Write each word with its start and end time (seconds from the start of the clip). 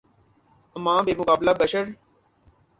اماں 0.75 0.99
بمقابلہ 1.05 1.51
بشر 1.59 1.85